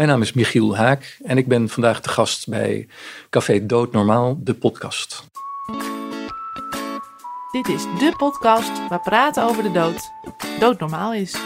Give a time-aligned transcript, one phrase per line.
[0.00, 2.88] Mijn naam is Michiel Haak en ik ben vandaag de gast bij
[3.30, 5.24] Café Doodnormaal, de podcast.
[7.52, 10.10] Dit is de podcast waar praten over de dood
[10.60, 11.36] doodnormaal is.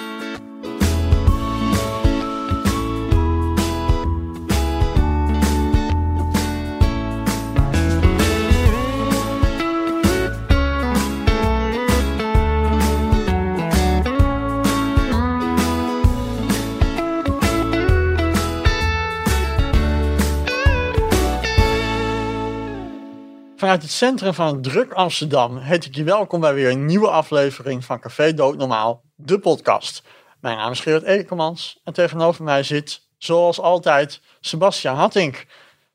[23.64, 27.84] Vanuit het centrum van druk Amsterdam heet ik je welkom bij weer een nieuwe aflevering
[27.84, 30.02] van Café Doodnormaal, de podcast.
[30.40, 35.46] Mijn naam is Gerard Ekelmans en tegenover mij zit, zoals altijd, Sebastian Hattink.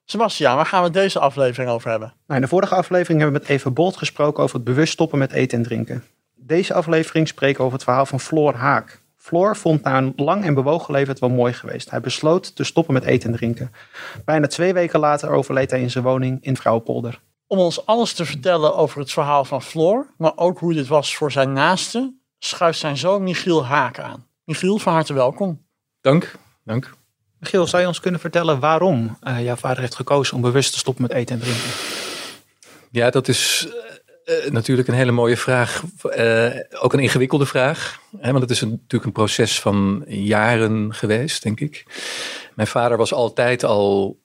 [0.06, 2.14] Sebastian, waar gaan we deze aflevering over hebben?
[2.28, 5.20] Nou, in de vorige aflevering hebben we met Eva Bolt gesproken over het bewust stoppen
[5.20, 6.04] met eten en drinken.
[6.36, 9.02] Deze aflevering spreken we over het verhaal van Floor Haak.
[9.18, 11.90] Floor vond na een lang en bewogen leven het wel mooi geweest.
[11.90, 13.72] Hij besloot te stoppen met eten en drinken.
[14.26, 18.26] Bijna twee weken later overleed hij in zijn woning in Vrouwenpolder om ons alles te
[18.26, 22.80] vertellen over het verhaal van Floor, maar ook hoe dit was voor zijn naasten, schuift
[22.80, 24.28] zijn zoon Michiel Haak aan.
[24.44, 25.66] Michiel, van harte welkom.
[26.02, 26.94] Dank, dank.
[27.40, 30.78] Michiel, zou je ons kunnen vertellen waarom uh, jouw vader heeft gekozen om bewust te
[30.78, 31.70] stoppen met eten en drinken?
[32.92, 33.68] Ja, dat is
[34.26, 35.84] uh, natuurlijk een hele mooie vraag.
[36.04, 38.00] Uh, ook een ingewikkelde vraag.
[38.18, 41.86] Hè, want het is een, natuurlijk een proces van jaren geweest, denk ik.
[42.56, 44.20] Mijn vader was altijd al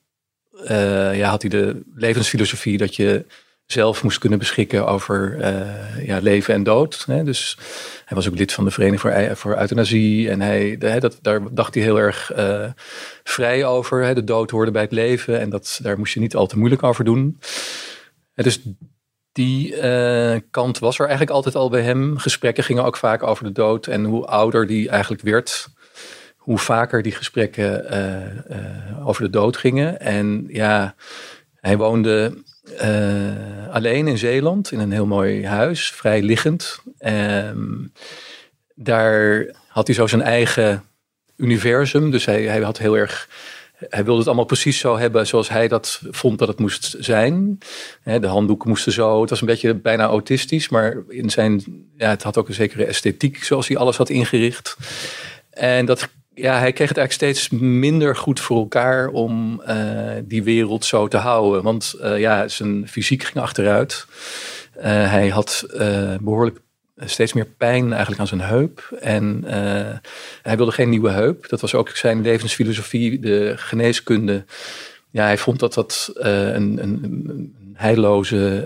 [0.63, 3.25] uh, ja, had hij de levensfilosofie dat je
[3.65, 7.03] zelf moest kunnen beschikken over uh, ja, leven en dood.
[7.07, 7.23] Hè.
[7.23, 7.57] Dus
[8.05, 10.29] hij was ook lid van de Vereniging voor, Euthanasie.
[10.29, 12.65] En hij, dat, daar dacht hij heel erg uh,
[13.23, 14.03] vrij over.
[14.03, 14.13] Hè.
[14.13, 15.39] De dood hoorde bij het leven.
[15.39, 17.39] En dat, daar moest je niet al te moeilijk over doen.
[18.33, 18.59] En dus
[19.31, 19.75] die
[20.51, 22.17] kant was er eigenlijk altijd al bij hem.
[22.17, 23.87] Gesprekken gingen ook vaak over de dood.
[23.87, 25.67] En hoe ouder die eigenlijk werd
[26.45, 29.99] hoe vaker die gesprekken uh, over de dood gingen.
[29.99, 30.95] En ja,
[31.55, 32.43] hij woonde
[32.81, 36.81] uh, alleen in Zeeland in een heel mooi huis, vrij liggend.
[36.99, 37.91] Um,
[38.75, 40.83] daar had hij zo zijn eigen
[41.37, 42.11] universum.
[42.11, 43.27] Dus hij, hij had heel erg
[43.89, 47.57] hij wilde het allemaal precies zo hebben zoals hij dat vond dat het moest zijn.
[48.03, 49.21] De handdoeken moesten zo.
[49.21, 51.63] Het was een beetje bijna autistisch, maar in zijn,
[51.97, 54.77] ja, het had ook een zekere esthetiek zoals hij alles had ingericht.
[55.49, 60.43] En dat ja, hij kreeg het eigenlijk steeds minder goed voor elkaar om uh, die
[60.43, 61.63] wereld zo te houden.
[61.63, 64.05] Want uh, ja, zijn fysiek ging achteruit.
[64.77, 65.65] Uh, hij had
[66.21, 66.59] behoorlijk
[66.97, 68.97] steeds meer pijn eigenlijk aan zijn heup.
[68.99, 69.43] En
[70.41, 71.49] hij wilde geen nieuwe heup.
[71.49, 74.45] Dat was ook zijn levensfilosofie, de geneeskunde.
[75.11, 78.63] Ja, hij vond dat dat een, een, een heilloze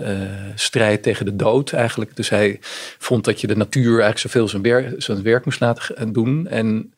[0.54, 2.16] strijd tegen de dood eigenlijk.
[2.16, 2.58] Dus hij
[2.98, 6.48] vond dat je de natuur eigenlijk zoveel zijn, wer zijn werk moest laten doen.
[6.48, 6.92] En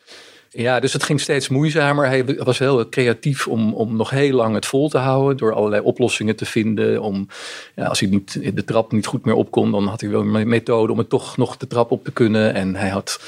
[0.55, 2.07] ja, dus het ging steeds moeizamer.
[2.07, 5.37] Hij was heel creatief om, om nog heel lang het vol te houden.
[5.37, 7.03] Door allerlei oplossingen te vinden.
[7.03, 7.29] Om,
[7.75, 10.21] ja, als hij niet, de trap niet goed meer op kon, dan had hij wel
[10.21, 12.55] een methode om het toch nog de trap op te kunnen.
[12.55, 13.21] En hij had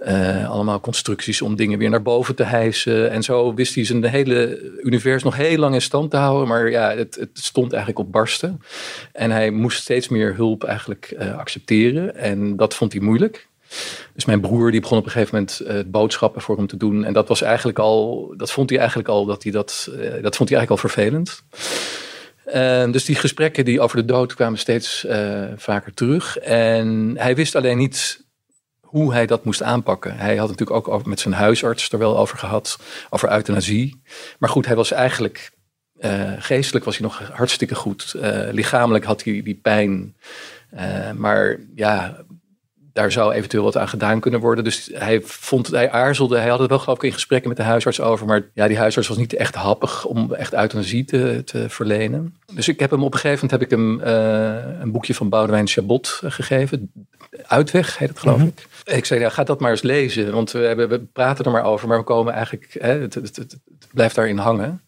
[0.00, 3.10] uh, allemaal constructies om dingen weer naar boven te hijsen.
[3.10, 6.48] En zo wist hij zijn hele universum nog heel lang in stand te houden.
[6.48, 8.60] Maar ja, het, het stond eigenlijk op barsten.
[9.12, 12.16] En hij moest steeds meer hulp eigenlijk uh, accepteren.
[12.16, 13.50] En dat vond hij moeilijk.
[14.14, 17.04] Dus mijn broer die begon op een gegeven moment uh, boodschappen voor hem te doen.
[17.04, 20.36] En dat was eigenlijk al, dat vond hij eigenlijk al, dat hij dat, uh, dat
[20.36, 21.42] vond hij eigenlijk al vervelend.
[22.46, 25.06] Uh, dus die gesprekken die over de dood kwamen steeds
[25.56, 26.38] vaker terug.
[26.38, 28.24] En hij wist alleen niet
[28.80, 30.16] hoe hij dat moest aanpakken.
[30.16, 32.78] Hij had natuurlijk ook met zijn huisarts er wel over gehad,
[33.10, 34.02] over euthanasie.
[34.38, 35.50] Maar goed, hij was eigenlijk,
[36.38, 38.14] geestelijk was hij nog hartstikke goed.
[38.50, 40.16] lichamelijk had hij die pijn.
[41.16, 42.24] maar ja,
[42.92, 44.64] daar zou eventueel wat aan gedaan kunnen worden.
[44.64, 47.64] Dus hij vond, hij aarzelde, hij had het wel geloof ik in gesprekken met de
[47.64, 51.68] huisarts over, maar ja, die huisarts was niet echt happig om echt euthanasie te, te
[51.68, 52.36] verlenen.
[52.54, 55.28] Dus ik heb hem op een gegeven moment heb ik hem uh, een boekje van
[55.28, 56.92] Boudewijn Chabot gegeven.
[57.46, 58.52] Uitweg heet het geloof mm -hmm.
[58.84, 58.96] ik.
[58.96, 61.64] Ik zei, ja, ga dat maar eens lezen, want we, hebben, we praten er maar
[61.64, 63.58] over, maar we komen eigenlijk, hè, het, het, het, het
[63.92, 64.82] blijft daarin hangen.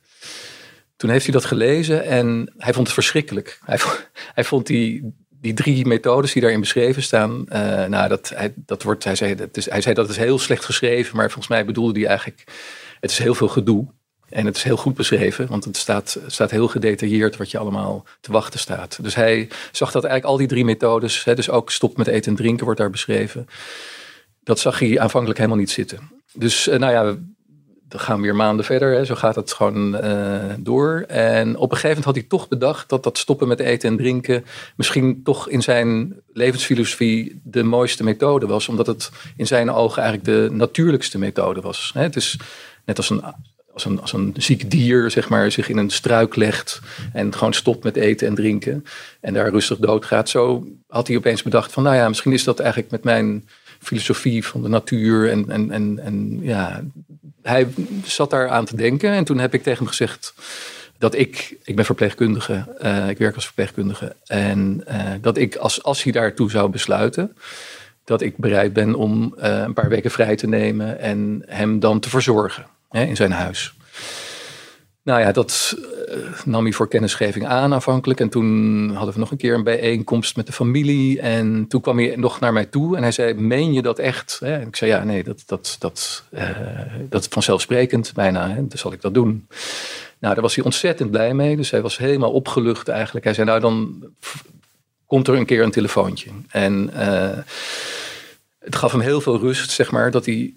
[0.96, 3.58] Toen heeft hij dat gelezen en hij vond het verschrikkelijk.
[3.64, 3.78] Hij,
[4.34, 5.14] hij vond die,
[5.44, 9.34] die drie methodes die daarin beschreven staan, uh, nou, dat, hij, dat wordt, hij, zei,
[9.34, 12.44] dat is, hij zei dat is heel slecht geschreven, maar volgens mij bedoelde hij eigenlijk,
[13.00, 13.86] het is heel veel gedoe.
[14.28, 18.04] En het is heel goed beschreven, want het staat, staat heel gedetailleerd wat je allemaal
[18.20, 18.98] te wachten staat.
[19.02, 22.30] Dus hij zag dat eigenlijk al die drie methodes, hè, dus ook stop met eten
[22.30, 23.46] en drinken wordt daar beschreven.
[24.42, 26.10] Dat zag hij aanvankelijk helemaal niet zitten.
[26.32, 27.16] Dus uh, nou ja,
[27.88, 28.94] dan gaan we weer maanden verder.
[28.94, 29.04] Hè.
[29.04, 31.04] Zo gaat het gewoon uh, door.
[31.08, 33.96] En op een gegeven moment had hij toch bedacht dat dat stoppen met eten en
[33.96, 34.44] drinken
[34.76, 38.68] misschien toch in zijn levensfilosofie de mooiste methode was.
[38.68, 41.90] Omdat het in zijn ogen eigenlijk de natuurlijkste methode was.
[41.94, 42.02] Hè.
[42.02, 42.38] Het is
[42.84, 43.22] net als een
[43.74, 46.80] als een, als een ziek dier, zeg maar, zich in een struik legt
[47.12, 48.84] en gewoon stopt met eten en drinken
[49.20, 50.28] en daar rustig doodgaat.
[50.28, 53.48] Zo had hij opeens bedacht van, nou ja, misschien is dat eigenlijk met mijn
[53.84, 56.84] filosofie van de natuur en, en, en, en ja,
[57.42, 57.68] hij
[58.04, 60.34] zat daar aan te denken en toen heb ik tegen hem gezegd
[60.98, 65.82] dat ik, ik ben verpleegkundige, uh, ik werk als verpleegkundige en uh, dat ik als,
[65.82, 67.36] als hij daartoe zou besluiten,
[68.04, 72.00] dat ik bereid ben om uh, een paar weken vrij te nemen en hem dan
[72.00, 73.74] te verzorgen hè, in zijn huis.
[75.04, 75.76] Nou ja, dat
[76.08, 78.20] uh, nam hij voor kennisgeving aan aanvankelijk.
[78.20, 81.20] En toen hadden we nog een keer een bijeenkomst met de familie.
[81.20, 84.38] En toen kwam hij nog naar mij toe en hij zei, meen je dat echt?
[84.42, 86.48] En ik zei, ja, nee, dat, dat, dat, uh,
[87.08, 88.50] dat is vanzelfsprekend bijna.
[88.50, 88.66] Hè?
[88.66, 89.46] Dus zal ik dat doen.
[90.18, 91.56] Nou, daar was hij ontzettend blij mee.
[91.56, 93.24] Dus hij was helemaal opgelucht eigenlijk.
[93.24, 94.04] Hij zei, nou dan
[95.06, 96.30] komt er een keer een telefoontje.
[96.48, 97.38] En uh,
[98.58, 100.54] het gaf hem heel veel rust, zeg maar, dat hij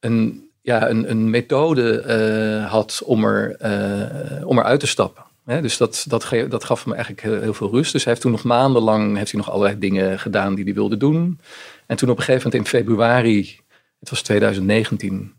[0.00, 5.24] een ja, een, een methode uh, had om, er, uh, om eruit te stappen.
[5.44, 7.92] Dus dat, dat, dat, gaf hem eigenlijk heel, veel rust.
[7.92, 10.96] Dus hij heeft toen nog maandenlang heeft hij nog allerlei dingen gedaan die hij wilde
[10.96, 11.40] doen.
[11.86, 13.60] En toen op een gegeven moment in februari,
[14.00, 15.32] het was 2019,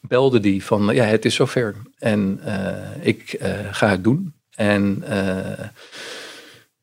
[0.00, 1.74] belde hij van ja, het is zover.
[1.98, 3.38] En uh, ik
[3.70, 4.34] ga het doen.
[4.54, 5.04] En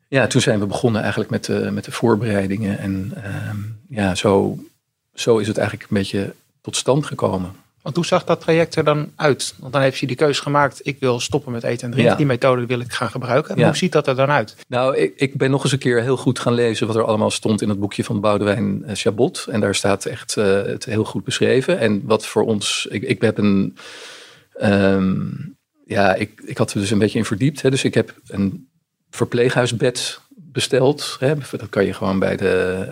[0.07, 2.80] ja, toen zijn we begonnen eigenlijk met de, met de voorbereidingen.
[2.80, 3.57] En ehm,
[3.89, 4.57] ja, zo,
[5.13, 7.60] zo is het eigenlijk een beetje tot stand gekomen.
[7.81, 9.53] Want hoe zag dat traject er dan uit?
[9.59, 12.11] Want dan heeft hij die keuze gemaakt, ik wil stoppen met eten en drinken.
[12.11, 12.17] Ja.
[12.17, 13.57] Die methode wil ik gaan gebruiken.
[13.57, 13.65] Ja.
[13.65, 14.55] Hoe ziet dat er dan uit?
[14.67, 17.31] Nou, ik, ik, ben nog eens een keer heel goed gaan lezen wat er allemaal
[17.31, 19.47] stond in het boekje van Boudewijn Chabot.
[19.49, 21.79] En daar staat echt uh, het heel goed beschreven.
[21.79, 23.77] En wat voor ons, ik, ik heb een,
[24.61, 27.61] um, ja, ik, ik had er dus een beetje in verdiept.
[27.61, 27.69] Hè.
[27.69, 28.69] Dus ik heb een
[29.09, 31.17] verpleeghuisbed besteld.
[31.19, 31.33] Hè.
[31.51, 32.85] Dat kan je gewoon bij, de,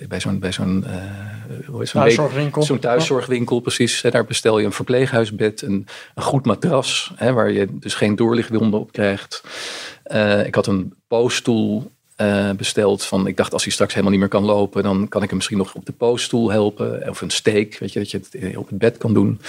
[0.00, 0.94] uh, bij zo'n bij zo'n uh,
[1.84, 2.62] thuiszorgwinkel.
[2.62, 4.02] Zo'n thuiszorgwinkel, precies.
[4.02, 4.10] Hè.
[4.10, 8.80] Daar bestel je een verpleeghuisbed, een, een goed matras, hè, waar je dus geen doorlichtwonden
[8.80, 9.42] op krijgt.
[10.06, 13.04] Uh, ik had een poosstoel uh, besteld.
[13.04, 15.36] Van, ik dacht, als hij straks helemaal niet meer kan lopen, dan kan ik hem
[15.36, 17.08] misschien nog op de pooststoel helpen.
[17.08, 19.40] Of een steek, weet je, dat je het op het bed kan doen.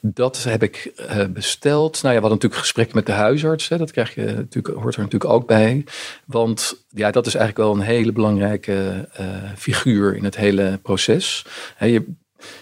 [0.00, 2.02] Dat heb ik uh, besteld.
[2.02, 3.68] Nou ja, we hadden natuurlijk gesprek met de huisarts.
[3.68, 3.78] Hè.
[3.78, 5.84] Dat krijg je natuurlijk, hoort er natuurlijk ook bij.
[6.24, 9.26] Want ja, dat is eigenlijk wel een hele belangrijke uh,
[9.56, 11.46] figuur in het hele proces.
[11.78, 12.04] Je,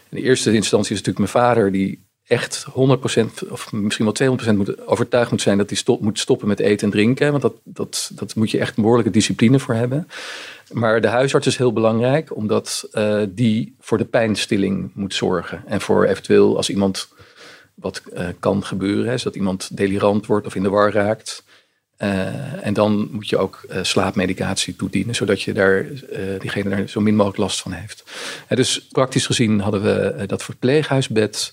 [0.09, 4.57] in de eerste instantie is natuurlijk mijn vader die echt 100% of misschien wel 200%
[4.57, 7.31] moet, overtuigd moet zijn dat hij moet stoppen met eten en drinken.
[7.31, 10.09] Want dat, dat, dat moet je echt een behoorlijke discipline voor hebben.
[10.73, 15.63] Maar de huisarts is heel belangrijk, omdat uh, die voor de pijnstilling moet zorgen.
[15.67, 17.09] En voor eventueel als iemand
[17.75, 21.45] wat uh, kan gebeuren, hè, zodat iemand delirant wordt of in de war raakt.
[21.99, 25.87] Uh, en dan moet je ook slaapmedicatie toedienen, zodat je daar,
[26.39, 28.05] diegene daar zo min mogelijk last van heeft.
[28.49, 31.53] dus praktisch gezien hadden we dat verpleeghuisbed.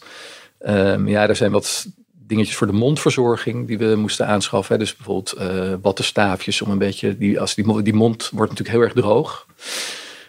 [0.67, 4.73] Um, ja, er zijn wat dingetjes voor de mondverzorging die we moesten aanschaffen.
[4.73, 4.79] Hè.
[4.79, 8.87] Dus bijvoorbeeld uh, wattenstaafjes om een beetje, die, als die, die mond wordt natuurlijk heel
[8.87, 9.47] erg droog.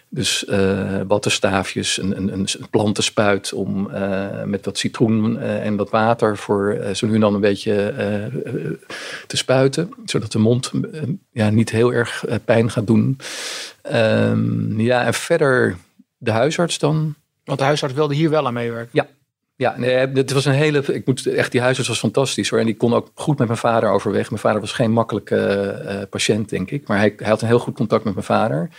[0.08, 5.90] Dus uh, wattenstaafjes, een, een, een plantenspuit om uh, met wat citroen uh, en wat
[5.90, 7.94] water voor zo nu en dan een beetje
[9.26, 9.90] te spuiten.
[10.04, 10.70] Zodat de mond
[11.30, 13.18] ja, niet heel erg pijn gaat doen.
[13.92, 15.76] Um, ja, en verder
[16.18, 17.14] de huisarts dan.
[17.44, 18.90] Want de huisarts wilde hier wel aan meewerken.
[18.92, 19.06] Ja,
[19.56, 20.82] ja, nee, het was een hele.
[20.92, 22.58] Ik moet echt, die huisarts was fantastisch hoor.
[22.58, 24.30] En die kon ook goed met mijn vader overweg.
[24.30, 26.88] Mijn vader was geen makkelijke uh, patiënt, denk ik.
[26.88, 28.70] Maar hij, had een heel goed contact met mijn vader.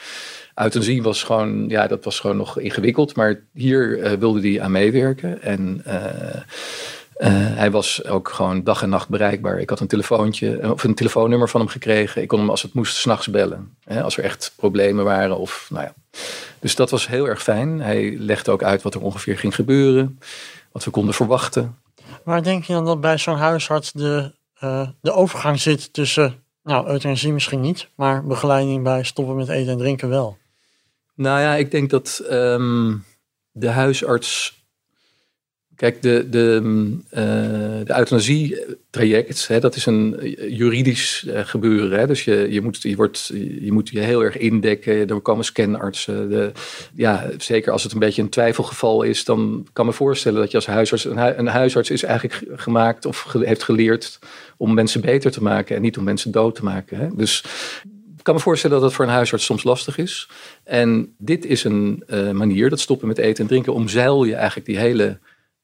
[0.56, 3.16] Euthanasie was gewoon, ja, dat was gewoon nog ingewikkeld.
[3.16, 5.42] Maar hier uh, wilde hij aan meewerken.
[5.42, 5.94] En uh,
[7.56, 9.60] hij was ook gewoon dag en nacht bereikbaar.
[9.60, 12.22] Ik had een telefoontje, of een telefoonnummer van hem gekregen.
[12.22, 13.76] Ik kon hem als het moest s'nachts bellen.
[13.84, 15.38] Hè, als er echt problemen waren.
[15.38, 15.94] Of, nou ja.
[16.60, 17.82] Dus dat was heel erg fijn.
[17.82, 20.20] Hij legde ook uit wat er ongeveer ging gebeuren
[20.74, 21.78] wat we konden verwachten.
[22.24, 26.88] Waar denk je dan dat bij zo'n huisarts de, uh, de overgang zit tussen, nou,
[26.88, 30.38] euthanasie misschien niet, maar begeleiding bij stoppen met eten en drinken wel?
[31.16, 33.06] Nou ja, ik denk dat um,
[33.52, 34.63] de huisarts
[35.76, 37.20] Kijk, de, de, uh,
[37.86, 42.00] de euthanasie-traject, hè, dat is een juridisch uh, gebeuren.
[42.00, 42.08] Hè.
[42.08, 45.08] Dus je, je, moet, je, wordt, je moet je heel erg indekken.
[45.08, 46.30] Er komen scanartsen.
[46.30, 46.52] De,
[46.96, 50.58] ja, zeker als het een beetje een twijfelgeval is, dan kan me voorstellen dat je
[50.58, 51.06] als huisarts...
[51.06, 54.20] Een, een huisarts is eigenlijk gemaakt of heeft geleerd
[54.58, 56.98] om mensen beter te maken en niet om mensen dood te maken.
[56.98, 57.08] Hè.
[57.16, 57.44] Dus
[58.18, 60.30] ik kan me voorstellen dat het voor een huisarts soms lastig is.
[60.64, 64.78] En dit is een manier, dat stoppen met eten en drinken, omzeil je eigenlijk die
[64.78, 65.20] hele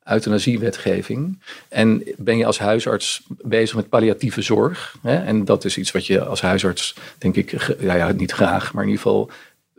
[0.09, 1.39] euthanasiewetgeving.
[1.69, 4.95] En ben je als huisarts bezig met palliatieve zorg.
[5.01, 5.15] Hè?
[5.15, 8.83] En dat is iets wat je als huisarts, denk ik, ja, ja, niet graag, maar
[8.83, 9.29] in ieder geval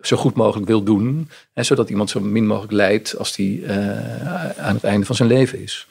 [0.01, 1.29] zo goed mogelijk wil doen.
[1.53, 5.29] Hè, zodat iemand zo min mogelijk lijdt als die eh, aan het einde van zijn
[5.29, 5.87] leven is.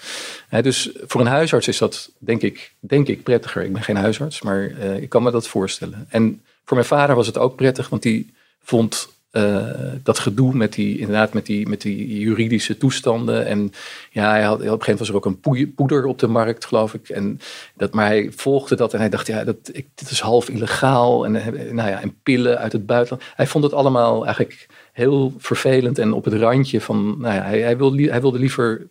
[0.48, 3.63] Hè, dus voor een huisarts is dat denk ik, denk ik prettiger.
[3.63, 6.05] Ik ben geen huisarts, maar eh, ik kan me dat voorstellen.
[6.10, 9.66] En voor mijn vader was het ook prettig, want die vond eh,
[10.04, 13.46] dat gedoe met die, inderdaad, met die, met die juridische toestanden.
[13.46, 13.72] En
[14.10, 16.28] ja, hij had, op een gegeven moment was er ook een poe- poeder op de
[16.28, 17.10] markt, geloof ik.
[17.10, 17.40] En
[17.76, 21.26] dat, maar hij volgde dat en hij dacht, ja, dat, ik, dit is half illegaal.
[21.26, 23.30] En, eh, nou ja, en pillen uit het buitenland.
[23.36, 27.60] Hij vond het allemaal eigenlijk heel vervelend en op het randje van, nou ja, hij,
[27.60, 28.88] hij, wilde, hij wilde liever,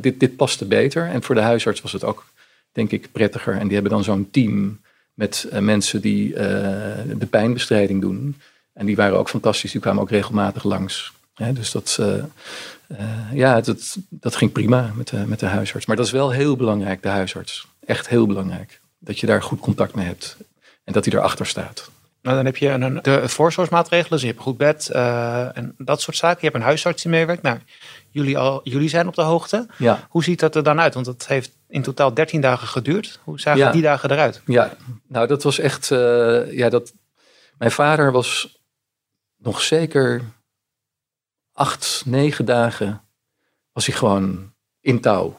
[0.00, 1.06] dit, dit paste beter.
[1.06, 2.24] En voor de huisarts was het ook,
[2.72, 3.54] denk ik, prettiger.
[3.54, 4.80] En die hebben dan zo'n team
[5.14, 8.36] met eh, mensen die de pijnbestrijding doen.
[8.74, 11.12] En die waren ook fantastisch, die kwamen ook regelmatig langs.
[11.34, 12.18] Dus dat, eh,
[12.88, 15.86] eh, ja, dat, dat ging prima met de, met de huisarts.
[15.86, 17.66] Maar dat is wel heel belangrijk, de huisarts.
[17.84, 18.80] Echt heel belangrijk.
[18.98, 20.36] Dat je daar goed contact mee hebt.
[20.84, 21.90] En dat hij erachter staat.
[22.22, 25.74] Nou, dan heb je een, de voorzorgsmaatregelen, dus je hebt een goed bed eh, en
[25.78, 26.38] dat soort zaken.
[26.40, 27.42] Je hebt een huisarts die meewerkt.
[27.42, 27.58] Nou,
[28.10, 29.66] jullie, al, jullie zijn op de hoogte.
[29.78, 30.94] Ja, Hoe ziet dat er dan uit?
[30.94, 33.20] Want het heeft in totaal 13 dagen geduurd.
[33.24, 33.70] Hoe zagen Ja.
[33.72, 34.40] die dagen eruit?
[34.46, 34.72] ja.
[35.08, 35.86] nou dat was echt...
[36.50, 36.92] ja, dat,
[37.58, 38.60] mijn vader was
[39.42, 40.22] nog zeker
[41.52, 43.02] acht, negen dagen...
[43.72, 45.36] was hij gewoon in touw.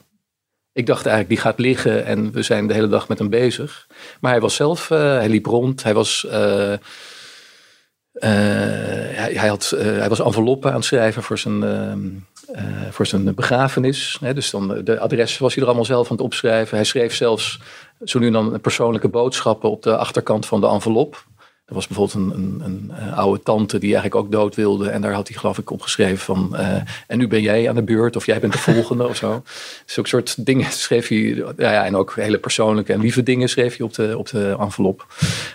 [0.71, 3.87] Ik dacht eigenlijk, die gaat liggen en we zijn de hele dag met hem bezig.
[4.19, 6.25] Maar hij was zelf, eh, hij liep rond, hij was...
[6.25, 6.79] eh, eh,
[9.15, 11.63] hij, hij, had, hij was enveloppen aan het schrijven voor zijn,
[12.89, 14.17] voor zijn begrafenis.
[14.21, 16.75] Hè, dus dan de adres was hij er allemaal zelf aan het opschrijven.
[16.75, 17.59] Hij schreef zelfs
[18.03, 21.25] zo nu dan persoonlijke boodschappen op de achterkant van de envelop.
[21.73, 24.89] Er was bijvoorbeeld een, een, een, eh, oude tante die eigenlijk ook dood wilde.
[24.89, 26.55] En daar had hij geloof ik opgeschreven van...
[26.55, 26.75] eh,
[27.07, 29.43] en nu ben jij aan de beurt of jij bent de volgende of zo.
[29.85, 31.17] Zulke soort dingen schreef hij.
[31.57, 34.55] Ja, ja, en ook hele persoonlijke en lieve dingen schreef hij op de, op de
[34.59, 35.07] envelop.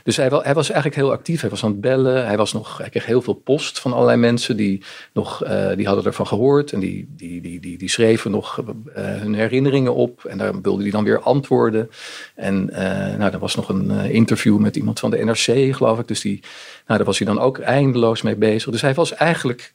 [0.05, 1.41] Dus hij, wa- hij was eigenlijk heel actief.
[1.41, 2.27] Hij was aan het bellen.
[2.27, 4.83] Hij, was nog, hij kreeg heel veel post van allerlei mensen die,
[5.13, 6.73] nog, eh, die hadden ervan gehoord.
[6.73, 8.61] En die, die, die, die, die schreven nog
[8.93, 10.25] hun herinneringen op.
[10.25, 11.91] En daar wilde hij dan weer antwoorden.
[12.35, 12.65] En
[13.19, 16.08] nou, er was nog een interview met iemand van de NRC, geloof ik.
[16.09, 16.41] Dus die,
[16.87, 18.73] nou, daar was hij dan ook eindeloos mee bezig.
[18.73, 19.73] Dus hij was eigenlijk,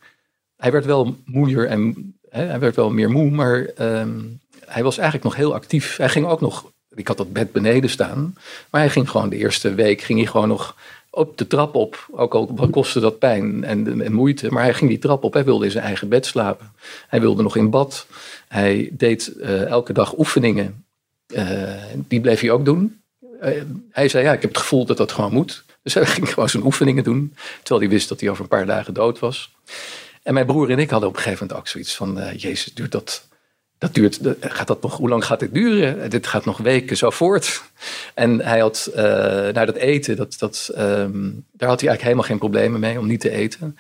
[0.58, 4.20] hij werd wel moeier en hè, hij werd wel meer moe, maar ehm,
[4.66, 5.98] hij was eigenlijk nog heel actief.
[5.98, 8.36] Hij ging ook nog, ik had dat bed beneden staan,
[8.70, 10.76] maar hij ging gewoon de eerste week, ging hij gewoon nog
[11.16, 12.08] op de trap op.
[12.12, 15.34] Ook al kostte dat pijn en, moeite, maar hij ging die trap op.
[15.34, 16.72] Hij wilde in zijn eigen bed slapen.
[17.08, 18.08] Hij wilde nog in bad.
[18.48, 20.86] Hij deed eh, elke dag oefeningen.
[21.28, 21.74] Eh,
[22.08, 23.02] die bleef hij ook doen.
[23.40, 23.62] Eh,
[23.92, 25.64] hij zei, ja, ik heb het gevoel dat dat gewoon moet.
[25.94, 27.36] Dus hij ging gewoon zijn oefeningen doen.
[27.64, 29.56] Terwijl hij wist dat hij over een paar dagen dood was.
[30.24, 32.20] En mijn broer en ik hadden op een gegeven moment ook zoiets van...
[32.20, 33.28] eh, Jezus, duurt dat,
[33.78, 36.10] dat duurt, gaat dat nog, hoe lang gaat dit duren?
[36.10, 37.64] Dit gaat nog weken zo voort.
[38.14, 39.04] En hij had, eh
[39.54, 43.08] nou dat eten, dat, dat, ehm, daar had hij eigenlijk helemaal geen problemen mee om
[43.08, 43.78] niet te eten.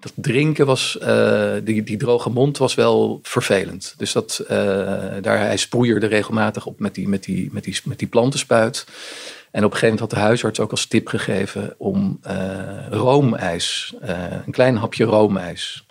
[0.00, 3.94] Dat drinken was, eh, die, die droge mond was wel vervelend.
[3.96, 4.56] Dus dat, eh,
[5.20, 8.86] daar, hij sproeierde regelmatig op met die, met, die, met, die, met die plantenspuit.
[9.50, 12.36] En op een gegeven moment had de huisarts ook als tip gegeven om eh,
[12.90, 15.86] roomijs, eh, een klein hapje roomijs.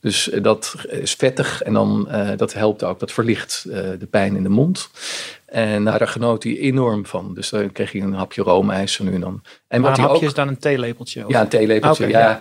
[0.00, 3.62] Dus eh, dat is vettig en dan, dat helpt ook, dat verlicht
[3.98, 4.90] de pijn in de mond.
[5.46, 7.34] En nou, daar genoot hij enorm van.
[7.34, 9.42] Dus dan kreeg hij een hapje roomijs zo nu en dan.
[9.68, 11.24] En Maar wat een hij hapje ook, is dan een theelepeltje?
[11.26, 12.04] of- ja, een theelepeltje.
[12.04, 12.28] Oké, ja.
[12.28, 12.40] ja.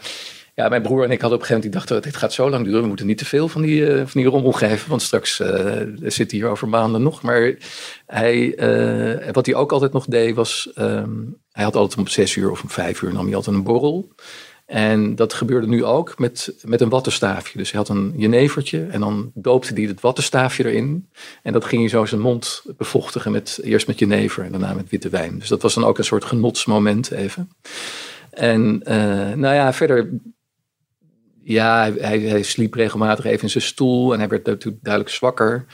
[0.56, 0.70] Ja.
[0.70, 2.66] mijn broer en ik hadden op een gegeven moment, die dachten, dit gaat zo lang
[2.66, 2.82] duren.
[2.82, 5.82] We moeten niet te veel van die, eh, van die rommel geven, want straks eh,
[6.02, 7.22] zit hij hier over maanden nog.
[7.22, 7.54] Maar
[8.06, 11.16] hij, eh, wat hij ook altijd nog deed was, ehm,
[11.52, 14.10] hij had altijd om zes uur of om vijf uur nam hij altijd een borrel.
[14.66, 17.58] En dat gebeurde nu ook met, met een wattenstaafje.
[17.58, 21.10] Dus hij had een jenevertje en dan doopte hij het wattenstaafje erin.
[21.44, 24.90] En dat ging hij zo zijn mond bevochtigen met, eerst met jenever en daarna met
[24.90, 25.40] witte wijn.
[25.40, 27.50] Dus dat was dan ook een soort genotsmoment even.
[28.30, 28.78] En
[29.36, 30.10] nou ja, verder
[31.44, 35.66] ja, hij, hij, sliep regelmatig even in zijn stoel en hij werd natuurlijk duidelijk zwakker.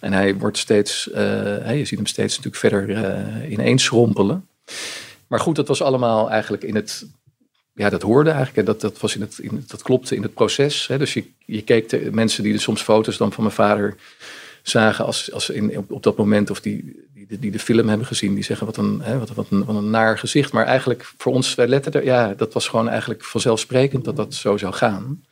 [0.00, 4.46] En hij wordt steeds, eh, je ziet hem steeds natuurlijk verder eh ineens schrompelen.
[5.26, 7.06] Maar goed, dat was allemaal eigenlijk in het,
[7.74, 8.66] ja, dat hoorde eigenlijk.
[8.66, 10.86] Dat, dat, was in het, in, het- dat klopte in het proces.
[10.86, 10.98] Hè.
[10.98, 13.96] Dus je, je keek de mensen die er soms foto's dan van mijn vader
[14.68, 18.06] zagen als, als in, op, op dat moment, of die, die, die de film hebben
[18.06, 20.52] gezien, die zeggen wat een, hè, wat, wat, een, wat een naar gezicht.
[20.52, 24.34] Maar eigenlijk voor ons, wij letten er, ja, dat was gewoon eigenlijk vanzelfsprekend dat dat
[24.34, 25.24] zo zou gaan.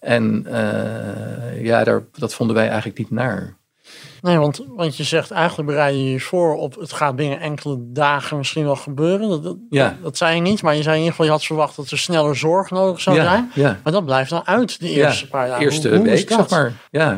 [0.00, 3.56] En eh, ja, daar, dat vonden wij eigenlijk niet naar.
[4.22, 7.76] Nee, want, want je zegt eigenlijk bereid je je voor op het gaat binnen enkele
[7.80, 9.28] dagen misschien wel gebeuren.
[9.28, 9.96] Dat, dat, Ja.
[10.02, 11.98] dat zei je niet, maar je zei in ieder geval je had verwacht dat er
[11.98, 13.50] sneller zorg nodig zou ja, zijn.
[13.54, 13.80] ja.
[13.82, 15.62] Maar dat blijft dan uit de eerste paar dagen.
[15.64, 16.72] Eerste Hoe- hoe is week, zeg maar.
[16.90, 17.08] Ja.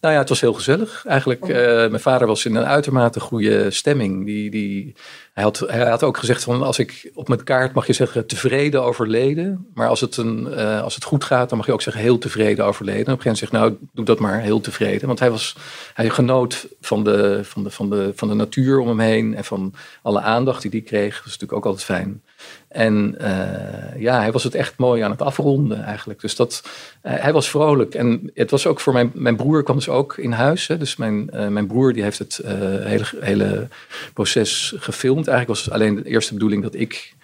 [0.00, 1.04] Nou ja, het was heel gezellig.
[1.06, 1.50] Eigenlijk, Oh.
[1.50, 4.26] eh, mijn vader was in een uitermate goede stemming.
[4.26, 4.94] Die, die,
[5.32, 8.26] hij, had, hij had ook gezegd van, als ik op mijn kaart mag je zeggen
[8.26, 9.66] tevreden overleden.
[9.74, 12.18] Maar als het, een, eh, als het goed gaat, dan mag je ook zeggen heel
[12.18, 13.06] tevreden overleden.
[13.06, 15.06] En op een gegeven moment zegt, nou, doe dat maar heel tevreden.
[15.06, 15.56] Want hij, was,
[15.94, 19.44] hij genoot van de, van, de, van, de, van de natuur om hem heen en
[19.44, 21.16] van alle aandacht die hij kreeg.
[21.16, 22.22] Dat is natuurlijk ook altijd fijn.
[22.68, 26.20] En eh, ja, hij was het echt mooi aan het afronden eigenlijk.
[26.20, 26.62] Dus dat,
[27.00, 27.94] eh, hij was vrolijk.
[27.94, 30.66] En het was ook voor mijn, mijn broer kwam dus ook in huis.
[30.66, 30.78] Hè.
[30.78, 33.68] Dus mijn, eh, mijn broer die heeft het hele, hele
[34.14, 35.28] proces gefilmd.
[35.28, 37.14] Eigenlijk was alleen de eerste bedoeling dat ik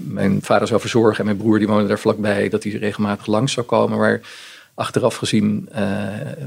[0.00, 1.18] mijn vader zou verzorgen.
[1.18, 2.48] En mijn broer die woonde daar vlakbij.
[2.48, 3.98] Dat hij regelmatig langs zou komen.
[3.98, 4.20] Maar
[4.76, 5.84] achteraf gezien eh,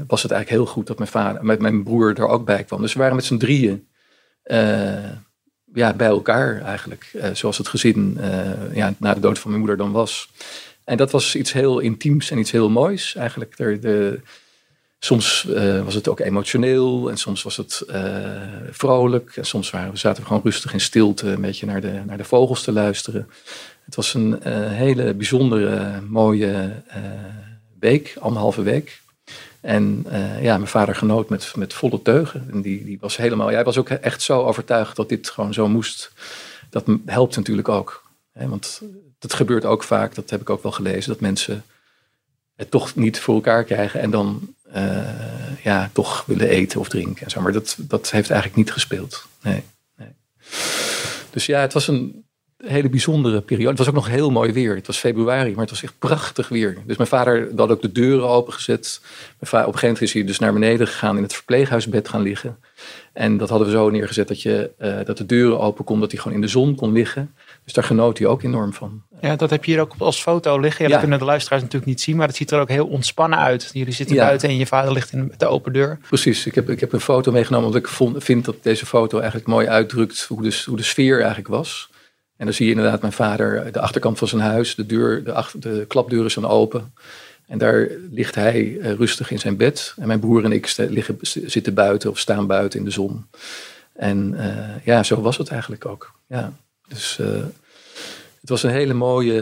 [0.06, 2.80] was het eigenlijk heel goed dat mijn, vader, met mijn broer er ook bij kwam.
[2.80, 3.86] Dus we waren met z'n drieën
[4.42, 5.10] eh,
[5.74, 7.10] ja, bij elkaar eigenlijk.
[7.12, 8.18] eh, zoals het gezin
[8.72, 10.28] ja, na de dood van mijn moeder dan was.
[10.84, 13.56] En dat was iets heel intiems en iets heel moois eigenlijk.
[13.56, 14.20] De,
[14.98, 15.46] soms
[15.84, 17.84] was het ook emotioneel en soms was het
[18.70, 19.36] vrolijk.
[19.36, 22.24] En soms waren, zaten we gewoon rustig in stilte een beetje naar de, naar de
[22.24, 23.28] vogels te luisteren.
[23.84, 26.82] Het was een hele bijzondere, mooie
[27.80, 29.00] week, anderhalve week.
[29.60, 32.48] En eh, ja, mijn vader genoot met, met volle teugen.
[32.50, 35.68] En die, die was helemaal, hij was ook echt zo overtuigd dat dit gewoon zo
[35.68, 36.12] moest.
[36.70, 38.10] Dat helpt natuurlijk ook.
[38.32, 38.82] Hè, want
[39.18, 41.64] dat gebeurt ook vaak, dat heb ik ook wel gelezen, dat mensen
[42.56, 47.24] het toch niet voor elkaar krijgen en dan eh, ja, toch willen eten of drinken.
[47.24, 47.40] En zo.
[47.40, 49.26] Maar dat, dat heeft eigenlijk niet gespeeld.
[49.42, 49.62] Nee,
[49.96, 50.08] nee.
[51.30, 52.24] Dus ja, het was een
[52.66, 53.68] hele bijzondere periode.
[53.68, 54.74] Het was ook nog heel mooi weer.
[54.74, 56.78] Het was februari, maar het was echt prachtig weer.
[56.86, 59.00] Dus mijn vader had ook de deuren opengezet.
[59.02, 62.08] Mijn vader, op een gegeven moment is hij dus naar beneden gegaan in het verpleeghuisbed
[62.08, 62.56] gaan liggen.
[63.12, 66.10] En dat hadden we zo neergezet dat, je, eh, dat de deuren open kon, dat
[66.10, 67.34] hij gewoon in de zon kon liggen.
[67.64, 69.02] Dus daar genoot hij ook enorm van.
[69.20, 70.78] Ja, dat heb je hier ook als foto liggen.
[70.78, 70.90] Ja, Ja.
[70.90, 73.70] Dat kunnen de luisteraars natuurlijk niet zien, maar het ziet er ook heel ontspannen uit.
[73.72, 74.24] Jullie zitten Ja.
[74.24, 75.98] buiten en je vader ligt in de open deur.
[76.08, 79.18] Precies, ik heb, ik heb een foto meegenomen, omdat ik vond, vind dat deze foto
[79.18, 81.89] eigenlijk mooi uitdrukt hoe de, hoe de sfeer eigenlijk was.
[82.40, 85.32] En dan zie je inderdaad mijn vader, de achterkant van zijn huis, de, deur, de,
[85.32, 86.92] achter, de klapdeur is dan open.
[87.46, 89.94] En daar ligt hij eh, rustig in zijn bed.
[89.96, 93.26] En mijn broer en ik liggen, zitten buiten of staan buiten in de zon.
[93.92, 96.12] En eh, ja, zo was het eigenlijk ook.
[96.26, 96.52] Ja.
[96.88, 97.44] Dus eh,
[98.40, 99.40] het was een hele mooie,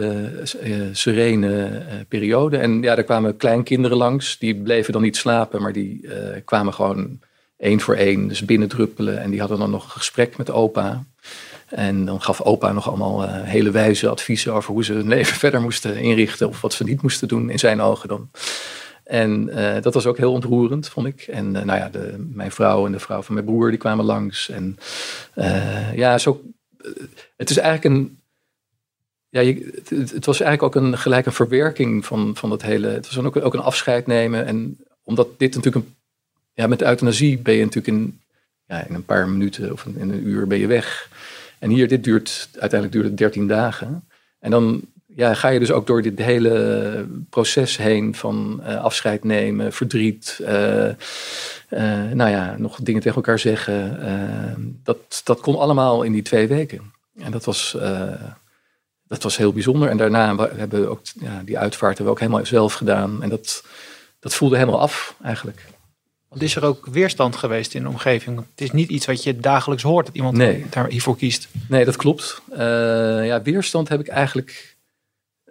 [0.61, 2.57] eh, serene eh, periode.
[2.57, 4.37] En ja, er kwamen kleinkinderen langs.
[4.37, 7.19] Die bleven dan niet slapen, maar die eh, kwamen gewoon
[7.57, 9.21] één voor één, dus binnendruppelen.
[9.21, 11.03] En die hadden dan nog een gesprek met opa.
[11.69, 15.35] En dan gaf opa nog allemaal eh, hele wijze adviezen over hoe ze hun leven
[15.45, 16.47] verder moesten inrichten.
[16.47, 18.29] Of wat ze niet moesten doen, in zijn ogen dan.
[19.03, 21.21] En eh, dat was ook heel ontroerend, vond ik.
[21.21, 24.05] En eh, nou ja, de, mijn vrouw en de vrouw van mijn broer, die kwamen
[24.05, 24.49] langs.
[24.49, 24.77] En
[25.95, 26.41] ja, zo,
[27.37, 28.17] het is eigenlijk een...
[29.31, 32.87] Ja, je, het, het was eigenlijk ook een, gelijk een verwerking van, van dat hele...
[32.87, 34.45] Het was dan ook, ook een afscheid nemen.
[34.45, 35.95] En omdat dit natuurlijk een...
[36.53, 38.21] Ja, met euthanasie ben je natuurlijk in,
[38.65, 41.09] ja, in een paar minuten of in een uur ben je weg.
[41.59, 44.07] En hier, dit duurt, uiteindelijk duurde het 13 dagen.
[44.39, 44.81] En dan
[45.15, 50.39] ja, ga je dus ook door dit hele proces heen van eh, afscheid nemen, verdriet,
[50.45, 50.95] eh, eh,
[52.13, 53.99] nou ja, nog dingen tegen elkaar zeggen.
[54.83, 56.93] dat, dat kon allemaal in die twee weken.
[57.17, 57.77] En dat was,
[59.07, 59.89] dat was heel bijzonder.
[59.89, 63.23] En daarna hebben we ook ja, die uitvaart hebben we ook helemaal zelf gedaan.
[63.23, 63.63] En dat,
[64.19, 65.65] dat voelde helemaal af eigenlijk.
[66.29, 68.37] Want is er ook weerstand geweest in de omgeving?
[68.37, 70.65] Het is niet iets wat je dagelijks hoort, dat iemand Nee.
[70.69, 71.47] daar hiervoor kiest.
[71.67, 72.41] Nee, dat klopt.
[72.51, 74.77] Eh, ja, weerstand heb ik eigenlijk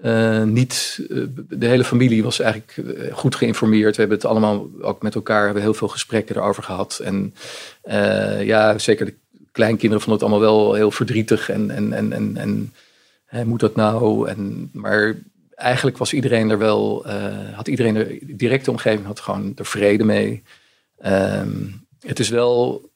[0.03, 1.01] eh, niet.
[1.11, 1.17] eh,
[1.49, 3.95] de hele familie was eigenlijk goed geïnformeerd.
[3.95, 6.99] We hebben het allemaal ook met elkaar, hebben heel veel gesprekken erover gehad.
[7.05, 7.35] En
[8.45, 9.14] ja, zeker de
[9.53, 11.51] kleinkinderen vonden het allemaal wel heel verdrietig.
[11.51, 12.73] En, en, en, en, en
[13.27, 14.29] hè, moet dat nou?
[14.29, 15.17] En, maar
[15.55, 17.07] eigenlijk was iedereen er wel,
[17.55, 20.43] had iedereen er, de directe omgeving had gewoon er vrede mee.
[20.98, 21.66] Ehm,
[22.00, 22.88] het is wel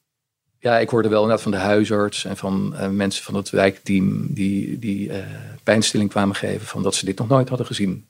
[0.63, 4.33] ja, ik hoorde wel inderdaad van de huisarts en van eh, mensen van het wijkteam
[4.33, 5.23] die, die eh,
[5.63, 8.07] pijnstilling kwamen geven van dat ze dit nog nooit hadden gezien.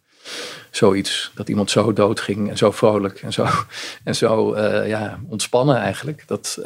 [0.71, 3.47] Zoiets, dat iemand zo dood ging en zo vrolijk en zo,
[4.03, 6.23] en zo eh, ja, ontspannen eigenlijk.
[6.27, 6.59] Dat,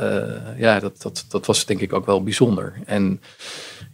[0.58, 2.74] ja, dat, dat, dat was denk ik ook wel bijzonder.
[2.86, 3.22] En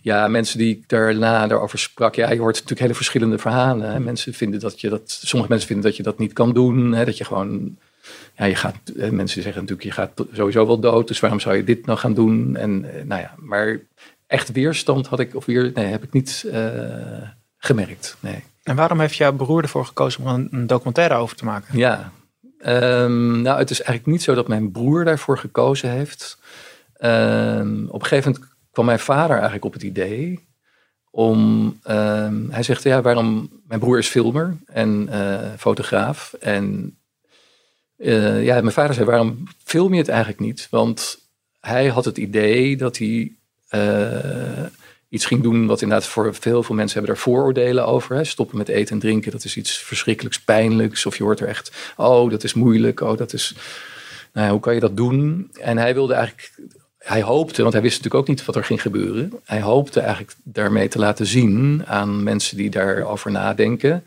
[0.02, 4.04] ja, mensen die ik daarna daarover sprak, ja, je hoort natuurlijk hele verschillende verhalen.
[4.04, 7.06] Mensen vinden dat je dat, sommige mensen vinden dat je dat niet kan doen, hè,
[7.06, 7.78] dat je gewoon
[8.36, 11.56] ja, je gaat, eh, mensen zeggen natuurlijk, je gaat sowieso wel dood, dus waarom zou
[11.56, 12.56] je dit nou gaan doen?
[12.56, 13.80] En eh, nou ja, maar
[14.28, 16.62] echt weerstand had ik, of weer, nee, heb ik niet eh,
[17.58, 18.18] gemerkt.
[18.20, 18.44] Nee.
[18.64, 21.78] En waarom heeft jouw broer ervoor gekozen om een, documentaire over te maken?
[21.78, 22.12] Ja,
[22.64, 26.38] Ehm, nou, het is eigenlijk niet zo dat mijn broer daarvoor gekozen heeft.
[26.94, 30.48] Ehm, op een gegeven moment kwam mijn vader eigenlijk op het idee
[31.12, 31.80] om.
[31.84, 33.50] ehm, hij zegt: Ja, waarom.
[33.68, 35.10] Mijn broer is filmer en
[35.58, 36.34] fotograaf.
[36.40, 36.98] En
[38.04, 40.68] eh, ja, mijn vader zei: Waarom film je het eigenlijk niet?
[40.70, 41.20] Want
[41.60, 43.32] hij had het idee dat hij.
[43.70, 44.64] eh,
[45.14, 48.16] iets ging doen wat inderdaad voor veel, veel mensen hebben daar vooroordelen over.
[48.16, 48.24] Hè.
[48.24, 51.06] Stoppen met eten en drinken, dat is iets verschrikkelijks pijnlijks.
[51.06, 53.02] Of je hoort er echt, oh, dat is moeilijk.
[53.02, 53.56] Oh, dat is,
[54.34, 55.50] nou ja, hoe kan je dat doen?
[55.62, 56.52] En hij wilde eigenlijk,
[56.98, 59.34] hij hoopte, want hij wist natuurlijk ook niet wat er ging gebeuren.
[59.44, 64.04] Hij hoopte eigenlijk daarmee te laten zien aan mensen die daarover nadenken.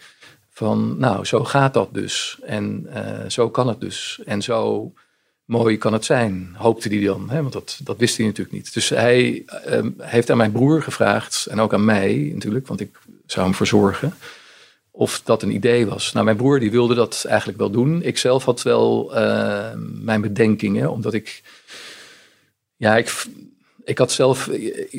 [0.57, 2.39] Van, nou, zo gaat dat dus.
[2.43, 4.21] En eh, zo kan het dus.
[4.25, 4.93] En zo
[5.45, 7.31] mooi kan het zijn, hoopte hij dan.
[7.31, 7.41] Hè?
[7.41, 8.75] Want dat, dat wist hij natuurlijk niet.
[8.75, 12.99] Dus hij ehm, heeft aan mijn broer gevraagd, en ook aan mij natuurlijk, want ik
[13.27, 14.15] zou hem verzorgen,
[14.91, 16.13] of dat een idee was.
[16.13, 18.03] Nou, mijn broer die wilde dat eigenlijk wel doen.
[18.03, 21.43] Ik zelf had wel eh, mijn bedenkingen, omdat ik,
[22.77, 23.27] ja, ik,
[23.87, 24.51] ik had zelf,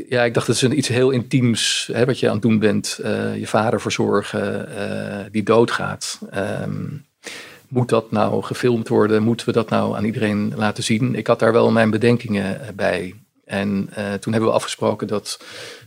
[0.10, 3.00] ja, ik dacht dat is iets heel intiems, hè, wat je aan het doen bent.
[3.04, 6.20] Eh, je vader verzorgen, eh, die doodgaat.
[6.32, 6.86] Ehm,
[7.68, 9.24] moet dat nou gefilmd worden?
[9.24, 11.16] Moeten we dat nou aan iedereen laten zien?
[11.16, 13.16] Ik had daar wel mijn bedenkingen bij.
[13.46, 15.40] En eh, toen hebben we afgesproken dat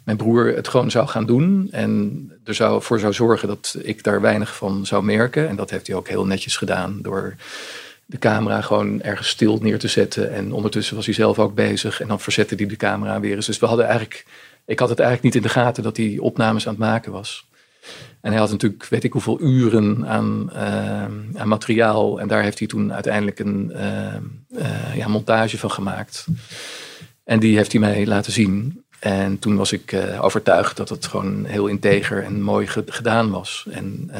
[0.04, 1.68] mijn broer het gewoon zou gaan doen.
[1.70, 5.48] En er zou voor zou zorgen dat ik daar weinig van zou merken.
[5.48, 7.36] En dat heeft hij ook heel netjes gedaan door
[8.10, 10.32] de camera gewoon ergens stil neer te zetten.
[10.32, 12.00] En ondertussen was hij zelf ook bezig.
[12.00, 13.46] En dan verzette hij de camera weer eens.
[13.46, 14.24] Dus we hadden eigenlijk,
[14.66, 17.48] ik had het eigenlijk niet in de gaten dat hij opnames aan het maken was.
[18.20, 22.20] En hij had natuurlijk, weet ik hoeveel uren aan, eh, aan materiaal.
[22.20, 26.26] En daar heeft hij toen uiteindelijk een eh, eh, ja, montage van gemaakt.
[27.24, 28.84] En die heeft hij mij laten zien.
[28.98, 33.66] En toen was ik overtuigd dat het gewoon heel integer en mooi ge- gedaan was.
[33.70, 34.10] En,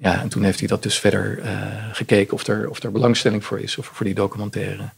[0.00, 3.44] ja, en toen heeft hij dat dus verder eh, gekeken of er, of er belangstelling
[3.44, 4.90] voor is, of voor die documentaire.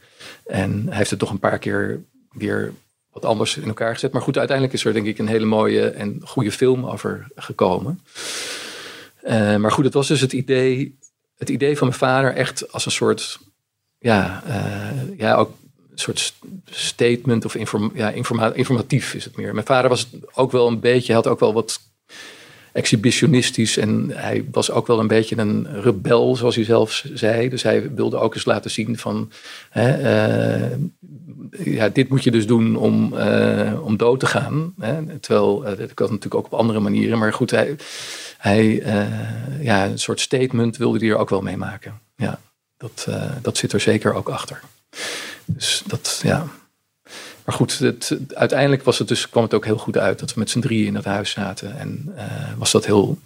[0.47, 2.73] En hij heeft het toch een paar keer weer
[3.13, 4.13] wat anders in elkaar gezet.
[4.13, 8.01] Maar goed, uiteindelijk is er denk ik een hele mooie en goede film over gekomen.
[9.23, 10.99] Eh, maar goed, het was dus het idee,
[11.37, 13.39] het idee van mijn vader echt als een soort,
[13.99, 15.51] ja, eh, ja ook
[15.95, 16.35] soort st-
[16.71, 19.55] statement of inform, ja, informa- informatief is het meer.
[19.55, 21.81] Mijn vader was ook wel een beetje, had ook wel wat
[22.73, 27.49] exhibitionistisch en hij was ook wel een beetje een rebel, zoals hij zelf zei.
[27.49, 29.31] Dus hij wilde ook eens laten zien van,
[29.71, 30.79] hè, eh,
[31.65, 34.75] ja, dit moet je dus doen om, eh, om dood te gaan.
[34.81, 35.19] Hè?
[35.19, 37.77] Terwijl, eh, dat kan natuurlijk ook op andere manieren, maar goed, hij,
[38.39, 38.83] hij
[39.61, 42.01] ja, een soort statement wilde hij er ook wel mee maken.
[42.17, 42.41] Ja,
[42.77, 43.09] dat,
[43.43, 44.61] dat zit er zeker ook achter.
[45.45, 46.47] Dus dat, ja.
[47.45, 50.39] Maar goed, het, uiteindelijk was het dus, kwam het ook heel goed uit dat we
[50.41, 51.79] met z'n drieën in dat huis zaten.
[51.79, 52.27] En eh,
[52.57, 53.19] was dat heel,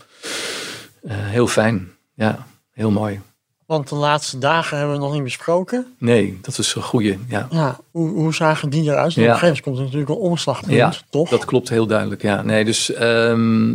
[1.02, 1.92] eh, heel fijn.
[2.14, 3.20] Ja, heel mooi.
[3.66, 5.94] Want de laatste dagen hebben we nog niet besproken.
[5.98, 7.18] Nee, dat is een goeie.
[7.28, 9.14] Ja, Ja, hoe, hoe zagen die eruit?
[9.14, 9.22] Ja.
[9.22, 11.28] Op een gegeven moment komt er natuurlijk een omslagpunt, Ja, toch?
[11.28, 12.22] dat klopt heel duidelijk.
[12.22, 13.72] Ja, nee, dus ehm,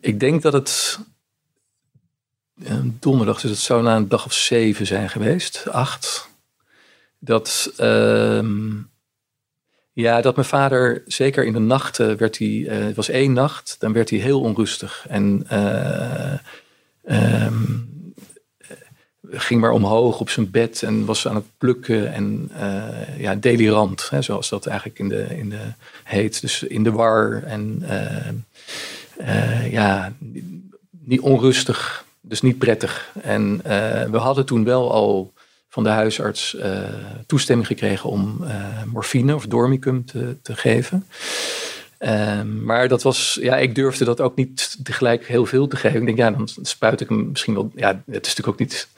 [0.00, 0.98] ik denk dat het
[2.64, 6.28] eh, donderdag, dus het zou na een dag of zeven zijn geweest, acht.
[7.18, 8.70] Dat, ehm,
[10.02, 13.76] ja, dat mijn vader, zeker in de nachten, werd hij, eh, het was één nacht,
[13.78, 15.06] dan werd hij heel onrustig.
[15.08, 16.32] En eh,
[17.04, 17.54] ehm,
[19.30, 24.10] ging maar omhoog op zijn bed en was aan het plukken en eh, ja, delirant,
[24.10, 25.62] hè, zoals dat eigenlijk in de, in de
[26.04, 26.40] heet.
[26.40, 28.28] Dus in de war en eh,
[29.16, 30.12] eh, ja,
[30.90, 33.12] niet onrustig, dus niet prettig.
[33.22, 35.32] En eh, we hadden toen wel al
[35.76, 36.80] van de huisarts eh,
[37.26, 41.06] toestemming gekregen om eh, morfine of dormicum te, te geven.
[41.98, 46.00] Ehm, maar dat was, ja, ik durfde dat ook niet tegelijk heel veel te geven.
[46.00, 47.70] Ik denk, ja, dan spuit ik hem misschien wel.
[47.74, 48.88] Ja, het is natuurlijk ook niet.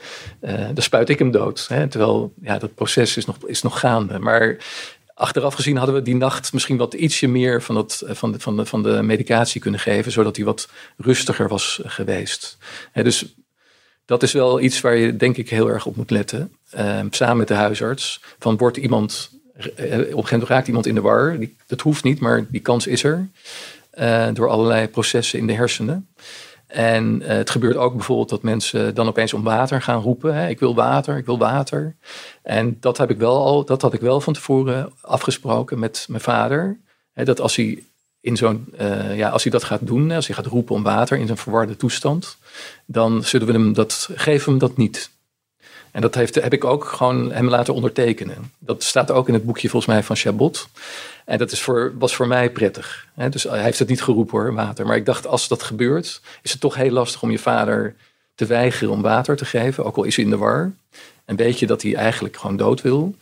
[0.41, 1.67] eh dan spuit ik hem dood.
[1.69, 4.19] Hè, terwijl, ja, dat proces is nog, is nog gaande.
[4.19, 4.57] Maar
[5.14, 8.57] achteraf gezien hadden we die nacht misschien wat ietsje meer van, dat, van, de, van,
[8.57, 12.59] de, van de medicatie kunnen geven, zodat hij wat rustiger was geweest.
[12.93, 13.35] Hè, dus
[14.09, 16.53] dat is wel iets waar je denk ik heel erg op moet letten.
[16.71, 18.21] Ehm, samen met de huisarts.
[18.38, 21.37] Van wordt iemand, eh, op een gegeven moment raakt iemand in de war.
[21.66, 23.29] Dat hoeft niet, maar die kans is er.
[23.90, 26.09] eh, door allerlei processen in de hersenen.
[26.66, 30.35] En eh, het gebeurt ook bijvoorbeeld dat mensen dan opeens om water gaan roepen.
[30.35, 31.97] Hè, ik wil water, ik wil water.
[32.42, 36.23] En dat heb ik wel al, dat had ik wel van tevoren afgesproken met mijn
[36.23, 36.79] vader.
[37.12, 37.83] Hè, dat als hij
[38.20, 41.18] in zo'n, eh, ja, als hij dat gaat doen, als hij gaat roepen om water
[41.18, 42.37] in zijn verwarde toestand,
[42.87, 45.11] dan zullen we hem dat, geven hem dat niet.
[45.90, 48.52] En dat heeft, heb ik ook gewoon hem laten ondertekenen.
[48.59, 50.68] Dat staat ook in het boekje volgens mij van Chabot.
[51.24, 53.07] En dat is voor, was voor mij prettig.
[53.14, 53.28] Hè?
[53.28, 54.87] Dus hij heeft het niet geroepen hoor, water.
[54.87, 57.94] Maar ik dacht, als dat gebeurt, is het toch heel lastig om je vader
[58.35, 60.72] te weigeren om water te geven, ook al is hij in de war.
[61.24, 63.14] En weet je dat hij eigenlijk gewoon dood wil.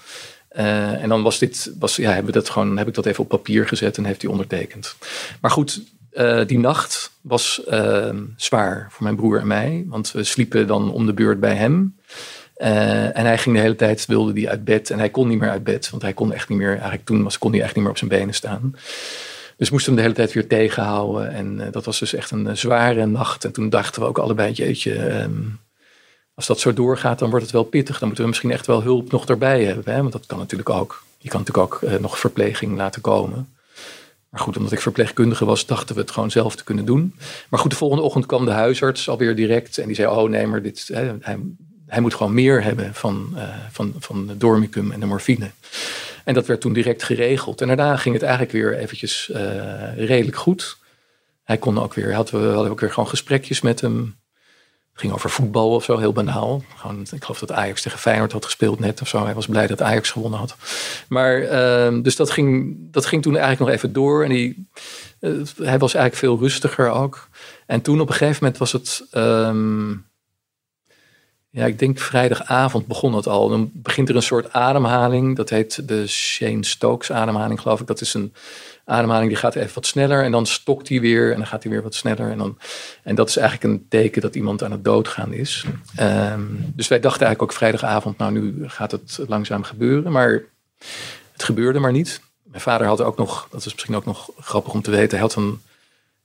[0.57, 3.29] Eh, en dan was dit, was, ja, hebben dat gewoon, heb ik dat even op
[3.29, 4.97] papier gezet en heeft hij ondertekend.
[5.41, 9.85] Maar goed, eh, die nacht was ehm, zwaar voor mijn broer en mij.
[9.87, 11.97] Want we sliepen dan om de beurt bij hem.
[12.55, 14.91] Eh, en hij ging de hele tijd, wilde die uit bed.
[14.91, 15.91] En hij kon niet meer uit bed.
[15.91, 17.99] Want hij kon echt niet meer, eigenlijk toen was, kon hij echt niet meer op
[17.99, 18.75] zijn benen staan.
[19.57, 21.33] Dus moesten hem de hele tijd weer tegenhouden.
[21.33, 23.45] En dat was dus echt een zware nacht.
[23.45, 25.41] En toen dachten we ook allebei, jeetje, ehm,
[26.37, 27.99] als dat zo doorgaat, dan wordt het wel pittig.
[27.99, 29.95] Dan moeten we misschien echt wel hulp nog erbij hebben.
[29.95, 30.01] Hè?
[30.01, 31.03] Want dat kan natuurlijk ook.
[31.19, 33.55] Je kan natuurlijk ook uh, nog verpleging laten komen.
[34.29, 37.15] Maar goed, omdat ik verpleegkundige was, dachten we het gewoon zelf te kunnen doen.
[37.49, 39.79] Maar goed, de volgende ochtend kwam de huisarts alweer direct.
[39.79, 41.39] En die zei, oh nee, maar dit, hè, hij,
[41.87, 45.51] hij, moet gewoon meer hebben van, uh, van, van de dormicum en de morfine.
[46.25, 47.61] En dat werd toen direct geregeld.
[47.61, 50.77] En daarna ging het eigenlijk weer eventjes uh, redelijk goed.
[51.45, 54.17] Hij kon ook weer, hadden we hadden ook weer gewoon gesprekjes met hem
[54.97, 56.63] ging over voetbal of zo, heel banaal.
[56.77, 59.25] Gewoon, ik geloof dat Ajax tegen Feyenoord had gespeeld net of zo.
[59.25, 60.57] Hij was blij dat Ajax gewonnen had.
[61.09, 64.23] Maar, uh, dus dat ging, dat ging toen eigenlijk nog even door.
[64.25, 64.69] En die,
[65.21, 67.29] uh, hij was eigenlijk veel rustiger ook.
[67.67, 69.07] En toen op een gegeven moment was het...
[69.13, 70.07] Um,
[71.57, 73.49] ja, ik denk vrijdagavond begon het al.
[73.49, 75.37] Dan begint er een soort ademhaling.
[75.37, 77.87] Dat heet de Shane Stokes ademhaling, geloof ik.
[77.87, 78.35] Dat is een
[78.85, 81.73] ademhaling die gaat even wat sneller en dan stokt hij weer en dan gaat hij
[81.73, 82.31] weer wat sneller.
[82.31, 82.59] En, dan,
[83.03, 85.65] en dat is eigenlijk een teken dat iemand aan het doodgaan is.
[86.01, 90.13] Um, dus wij dachten eigenlijk ook vrijdagavond, nou nu gaat het langzaam gebeuren.
[90.13, 90.43] Maar
[91.33, 92.21] het gebeurde maar niet.
[92.43, 95.27] Mijn vader had ook nog, dat is misschien ook nog grappig om te weten, hij
[95.27, 95.61] had een,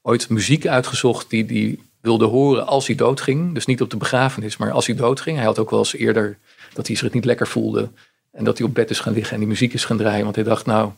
[0.02, 3.54] ooit muziek uitgezocht die die wilde horen als hij doodging.
[3.54, 5.38] Dus niet op de begrafenis, maar als hij doodging.
[5.38, 6.38] Hij had ook wel eens eerder
[6.74, 7.90] dat hij zich niet lekker voelde.
[8.32, 10.24] En dat hij op bed is gaan liggen en die muziek is gaan draaien.
[10.24, 10.92] Want hij dacht, nou,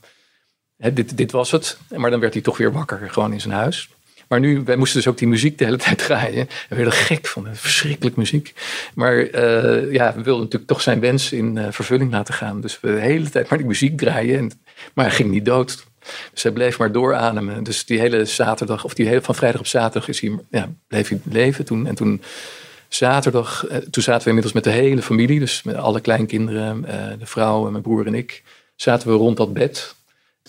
[0.77, 1.77] dit, dit was het.
[1.95, 3.89] Maar dan werd hij toch weer wakker, gewoon in zijn huis.
[4.27, 6.47] Maar nu, wij moesten dus ook die muziek de hele tijd draaien.
[6.69, 8.53] We werden gek van, verschrikkelijk muziek.
[8.95, 12.61] Maar uh, ja, we wilden natuurlijk toch zijn wens in uh, vervulling laten gaan.
[12.61, 14.37] Dus we de hele tijd maar die muziek draaien.
[14.37, 14.51] En,
[14.93, 15.85] maar hij ging niet dood.
[16.33, 17.63] Dus bleef maar doorademen.
[17.63, 21.09] Dus die hele zaterdag, of die hele, van vrijdag op zaterdag is hij, ja, bleef
[21.09, 21.87] hij leven toen.
[21.87, 22.21] En toen
[22.87, 25.39] zaterdag, uh, toen zaten we inmiddels met de hele familie.
[25.39, 26.81] Dus met alle kleinkinderen,
[27.19, 28.43] de vrouw en mijn broer en ik.
[28.75, 29.95] Zaten we rond dat bed.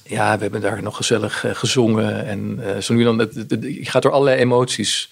[0.04, 2.26] Ja, we hebben daar nog gezellig uh, gezongen.
[2.26, 5.10] En zo nu dan, je gaat door allerlei emoties.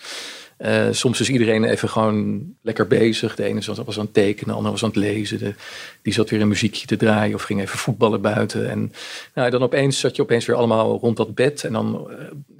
[0.65, 3.35] Uh, soms is iedereen even gewoon lekker bezig.
[3.35, 5.39] De ene was aan het tekenen, de andere was aan het lezen.
[5.39, 5.55] De,
[6.03, 8.71] die zat weer een muziekje te draaien of ging even voetballen buiten.
[8.71, 8.93] En
[9.35, 11.65] nou, dan opeens zat je opeens weer allemaal rond dat bed.
[11.65, 12.11] En dan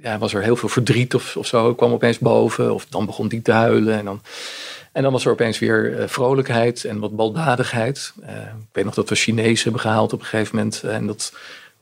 [0.01, 1.75] ja, was er heel veel verdriet of, of zo.
[1.75, 2.73] kwam opeens boven.
[2.73, 3.97] Of dan begon die te huilen.
[3.97, 4.21] En dan,
[4.91, 8.13] en dan was er opeens weer vrolijkheid en wat baldadigheid.
[8.21, 8.31] ik
[8.71, 10.83] weet nog dat we Chinees hebben gehaald op een gegeven moment.
[10.83, 11.33] En dat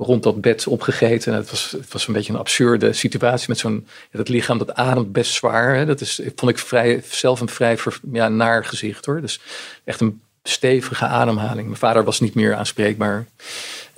[0.02, 1.34] rond dat bed opgegeten.
[1.34, 3.88] Het was, het was een beetje een absurde situatie met zo'n.
[4.12, 5.76] Dat lichaam dat ademt best zwaar.
[5.76, 5.86] Hè.
[5.86, 7.78] Dat is, vond ik vrij, zelf een vrij
[8.12, 9.22] ja, naar gezicht hoor.
[9.22, 9.40] Dus
[9.84, 11.66] echt een stevige ademhaling.
[11.66, 13.26] Mijn vader was niet meer aanspreekbaar.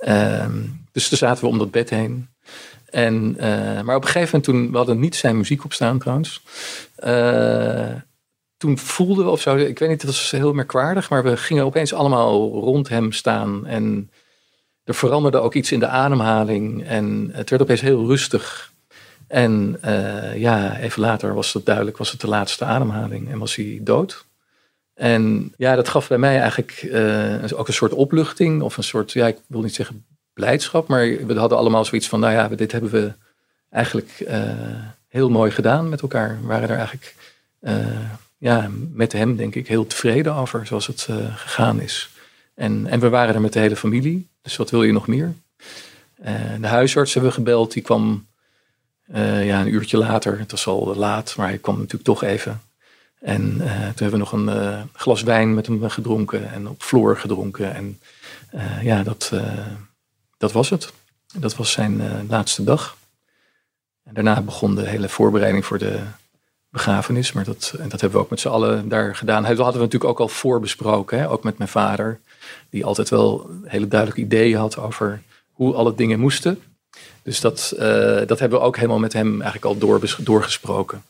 [0.08, 2.28] Um, dus toen zaten we om dat bed heen.
[2.90, 5.98] En, uh, maar op een gegeven moment toen, we hadden niet zijn muziek op staan
[5.98, 6.42] trouwens.
[7.04, 7.94] Uh,
[8.56, 11.64] toen voelden we of zo, ik weet niet, het was heel merkwaardig, maar we gingen
[11.64, 13.66] opeens allemaal rond hem staan.
[13.66, 14.10] En
[14.84, 18.72] er veranderde ook iets in de ademhaling en het werd opeens heel rustig.
[19.26, 23.54] En uh, ja, even later was het duidelijk, was het de laatste ademhaling en was
[23.54, 24.24] hij dood.
[24.94, 29.12] En ja, dat gaf bij mij eigenlijk uh, ook een soort opluchting of een soort,
[29.12, 32.72] ja, ik wil niet zeggen blijdschap, maar we hadden allemaal zoiets van, nou ja, dit
[32.72, 33.12] hebben we
[33.70, 34.42] eigenlijk uh,
[35.08, 36.38] heel mooi gedaan met elkaar.
[36.40, 37.14] We waren er eigenlijk,
[38.38, 42.10] ja, met hem denk ik heel tevreden over zoals het gegaan is.
[42.54, 44.28] En, en we waren er met de hele familie.
[44.44, 45.34] Dus wat wil je nog meer?
[46.24, 46.30] Uh,
[46.60, 47.72] de huisarts hebben we gebeld.
[47.72, 48.26] Die kwam
[49.14, 50.38] uh, ja, een uurtje later.
[50.38, 52.62] Het was al laat, maar hij kwam natuurlijk toch even.
[53.20, 56.52] En uh, toen hebben we nog een glas wijn met hem gedronken.
[56.52, 57.74] En op vloer gedronken.
[57.74, 58.00] En
[58.82, 59.32] ja, dat,
[60.36, 60.92] dat was het.
[61.38, 62.96] Dat was zijn laatste dag.
[64.04, 66.00] En daarna begon de hele voorbereiding voor de
[66.68, 67.32] begrafenis.
[67.32, 69.42] Maar dat, en dat hebben we ook met z'n allen daar gedaan.
[69.42, 71.18] Dat hadden we natuurlijk ook al voorbesproken.
[71.18, 71.30] Hè?
[71.30, 72.20] Ook met mijn vader
[72.70, 76.62] die altijd wel hele duidelijke ideeën had over hoe alle dingen moesten.
[77.22, 77.80] Dus dat, uh,
[78.26, 81.02] dat hebben we ook helemaal met hem eigenlijk al door, doorgesproken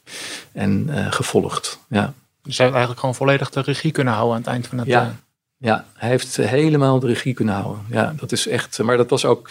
[0.53, 1.79] en uh, gevolgd.
[1.89, 2.15] Ja.
[2.43, 4.87] Dus hij heeft eigenlijk gewoon volledig de regie kunnen houden aan het eind van het...
[4.87, 5.09] Ja, uh...
[5.57, 7.85] ja hij heeft helemaal de regie kunnen houden.
[7.91, 8.79] Ja, dat is echt...
[8.79, 9.51] Maar dat was ook...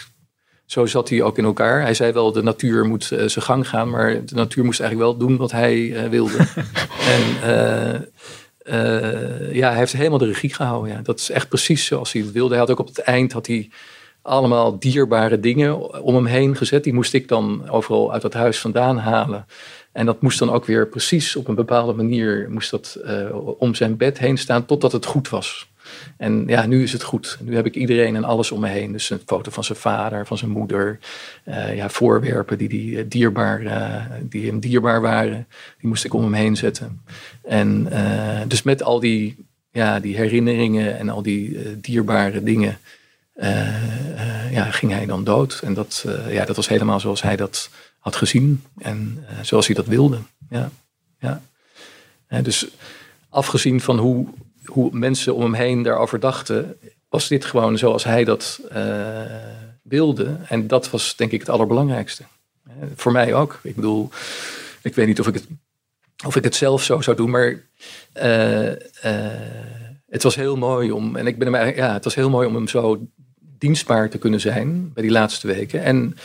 [0.66, 1.80] Zo zat hij ook in elkaar.
[1.80, 3.90] Hij zei wel, de natuur moet zijn gang gaan.
[3.90, 6.36] Maar de natuur moest eigenlijk wel doen wat hij wilde.
[7.14, 7.24] en
[8.64, 10.92] uh, ja, hij heeft helemaal de regie gehouden.
[10.92, 11.00] Ja.
[11.02, 12.50] Dat is echt precies zoals hij het wilde.
[12.50, 13.68] Hij had ook op het eind had hij
[14.22, 16.84] allemaal dierbare dingen om hem heen gezet.
[16.84, 19.46] Die moest ik dan overal uit dat huis vandaan halen.
[19.92, 23.74] En dat moest dan ook weer precies op een bepaalde manier moest dat, uh, om
[23.74, 25.72] zijn bed heen staan totdat het goed was.
[26.16, 27.38] En ja, nu is het goed.
[27.40, 28.92] Nu heb ik iedereen en alles om me heen.
[28.92, 30.98] Dus een foto van zijn vader, van zijn moeder.
[31.48, 35.46] Uh, ja, voorwerpen die, die, eh, dierbaar, uh, die hem dierbaar waren.
[35.78, 37.02] Die moest ik om hem heen zetten.
[37.42, 37.88] En
[38.48, 42.78] dus met al die, ja, die herinneringen en al die dierbare dingen.
[44.50, 45.60] ja, ging hij dan dood.
[45.64, 48.62] En dat, ja, dat was helemaal zoals hij dat had gezien.
[48.78, 50.18] En zoals hij dat wilde.
[50.50, 50.70] Ja,
[51.18, 51.40] ja.
[52.42, 52.66] dus
[53.28, 54.26] afgezien van hoe
[54.64, 59.22] hoe mensen om hem heen daarover dachten, was dit gewoon zoals hij dat uh,
[59.82, 60.36] wilde.
[60.48, 62.24] En dat was denk ik het allerbelangrijkste.
[62.68, 63.60] Uh, voor mij ook.
[63.62, 64.10] Ik bedoel,
[64.82, 65.46] ik weet niet of ik het,
[66.26, 68.72] of ik het zelf zo zou doen, maar uh,
[70.08, 72.54] het was heel mooi om, en ik ben hem, ja, het was heel mooi om
[72.54, 73.06] hem zo
[73.38, 75.82] dienstbaar te kunnen zijn bij die laatste weken.
[75.82, 76.16] En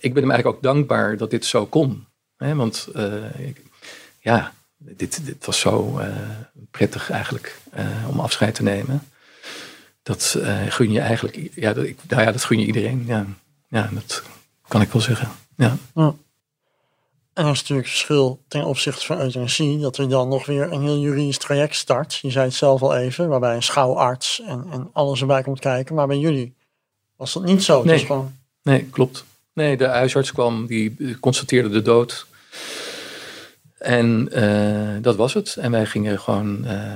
[0.00, 2.06] ik ben hem eigenlijk ook dankbaar dat dit zo kon.
[2.36, 2.54] Hè?
[2.54, 2.88] Want
[4.20, 4.52] ja,
[4.84, 6.06] dit, dit was zo uh,
[6.70, 9.06] prettig eigenlijk uh, om afscheid te nemen.
[10.02, 13.04] Dat uh, gun je eigenlijk, ja dat, nou ja, dat gun je iedereen.
[13.06, 13.26] Ja,
[13.68, 14.22] ja, dat
[14.68, 15.28] kan ik wel zeggen.
[15.56, 15.76] Ja.
[15.94, 16.14] ja.
[17.32, 20.72] En dat is natuurlijk het verschil ten opzichte van euthanasie, dat er dan nog weer
[20.72, 22.18] een heel juridisch traject start.
[22.22, 25.94] Je zei het zelf al even, waarbij een schouwarts en, en alles erbij komt kijken.
[25.94, 26.54] Maar bij jullie
[27.16, 27.82] was dat niet zo.
[27.82, 28.36] Nee, gewoon...
[28.62, 29.24] nee klopt.
[29.52, 32.26] Nee, de huisarts kwam, die constateerde de dood.
[33.82, 35.56] En uh, dat was het.
[35.56, 36.92] En wij gingen gewoon, uh,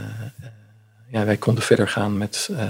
[1.11, 2.63] ja, wij konden verder gaan met, uh,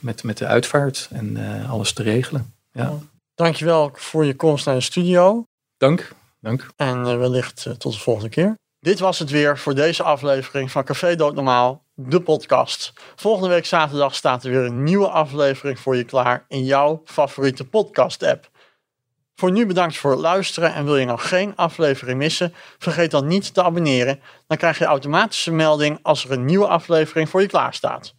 [0.00, 1.36] met, met de uitvaart en
[1.68, 2.54] alles te regelen.
[2.72, 2.92] Ja.
[3.34, 5.44] Dankjewel voor je komst naar de studio.
[5.76, 6.66] Dank, dank.
[6.76, 8.54] En wellicht tot de volgende keer.
[8.80, 12.92] Dit was het weer voor deze aflevering van Café Doodnormaal, de podcast.
[13.16, 17.64] Volgende week zaterdag staat er weer een nieuwe aflevering voor je klaar in jouw favoriete
[17.64, 18.50] podcast app.
[19.38, 23.26] Voor nu bedankt voor het luisteren en wil je nog geen aflevering missen, vergeet dan
[23.26, 24.20] niet te abonneren.
[24.46, 28.14] Dan krijg je automatische melding als er een nieuwe aflevering voor je klaar staat.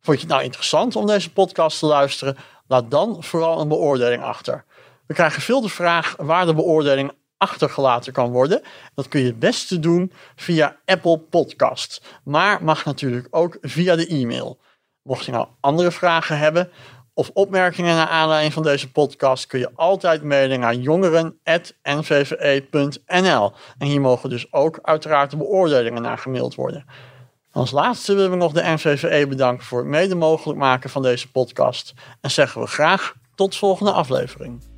[0.00, 2.36] Vond je het nou interessant om deze podcast te luisteren?
[2.66, 4.64] Laat dan vooral een beoordeling achter.
[5.06, 8.62] We krijgen veel de vraag waar de beoordeling achtergelaten kan worden.
[8.94, 14.06] Dat kun je het beste doen via Apple Podcast, maar mag natuurlijk ook via de
[14.06, 14.58] e-mail.
[15.02, 16.70] Mocht je nou andere vragen hebben
[17.14, 23.52] of opmerkingen naar aanleiding van deze podcast kun je altijd mailen naar jongeren.nvve.nl.
[23.78, 26.84] En hier mogen dus ook uiteraard de beoordelingen naar gemaild worden.
[27.52, 31.30] Als laatste willen we nog de NVVE bedanken voor het mede mogelijk maken van deze
[31.30, 31.94] podcast.
[32.20, 34.73] En zeggen we graag tot volgende aflevering.